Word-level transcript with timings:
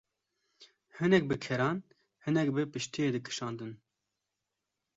hinek 0.99 1.27
bi 1.31 1.35
keran, 1.45 1.79
hinek 2.27 2.47
bi 2.55 2.63
piştiyê 2.71 3.09
dikşandin. 3.13 3.71